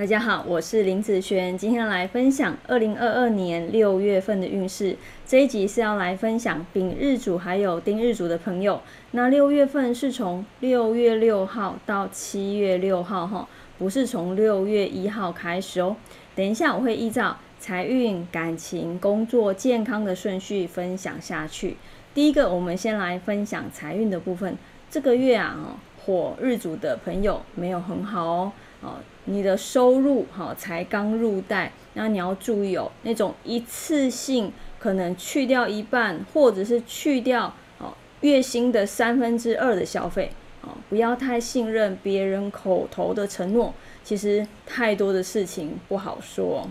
[0.00, 4.96] 大家好，我是林子璇，今天来分享二零二二年六月份的运势。
[5.26, 8.80] 这一集是要来分享丙日主还有丁日主的朋友。
[9.10, 13.46] 那六月份是从六月六号到七月六号，哈，
[13.78, 15.94] 不是从六月一号开始哦。
[16.34, 21.76] 等一下我会依照财运、感情、工作、健康的顺序分享下去。
[22.14, 24.56] 第一个，我们先来分享财运的部分。
[24.90, 28.52] 这个月啊，火日主的朋友没有很好哦。
[28.82, 28.94] 哦，
[29.26, 40.30] 你的收入哈才刚入袋，那你要注意哦，那种一次性可能去掉一半，或者是去掉哦月薪的三分之二的消费，
[40.62, 46.66] 哦，不要太信任别人口头的承诺，其实太多的事情不好说。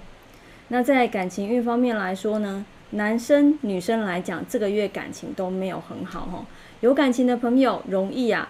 [0.70, 6.44] 那在感情运方面来说呢，男生女生来讲，这个月感情都没有很好哈，
[6.82, 8.50] 有感情的朋友容易啊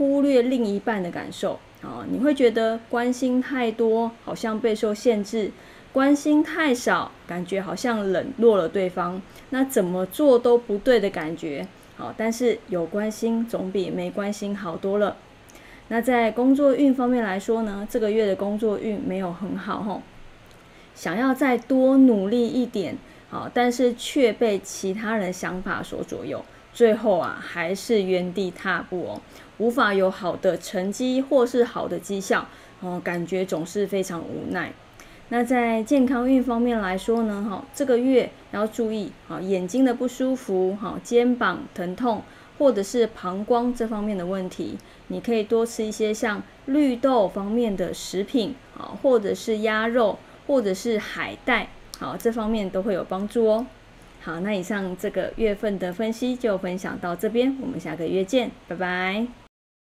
[0.00, 1.58] 忽略另一半的感受。
[1.82, 5.50] 哦，你会觉得关心太多，好像备受限制；
[5.92, 9.20] 关心太少，感觉好像冷落了对方。
[9.50, 11.66] 那怎么做都不对的感觉。
[11.98, 15.18] 好，但是有关心总比没关心好多了。
[15.88, 20.00] 那在工作运方面来说呢，这个月的工作运没有很好吼，
[20.94, 22.96] 想要再多努力一点，
[23.28, 26.42] 好，但是却被其他人想法所左右。
[26.72, 29.20] 最后啊，还是原地踏步哦，
[29.58, 32.46] 无法有好的成绩或是好的绩效
[32.80, 34.72] 哦，感觉总是非常无奈。
[35.32, 42.22] 那在健康运方面来说呢，哈，这个月要注意啊，眼睛的不舒服，哈，肩膀疼痛
[42.58, 51.68] 或者是膀胱这方面的问题，你可以多吃一些像绿豆方面的食品啊，或者是鸭肉，或者是海带，
[51.98, 53.66] 好，这方面都会有帮助哦。
[54.20, 59.49] 好，那以上这个月份的分析就分享到这边，我们下个月见，拜拜。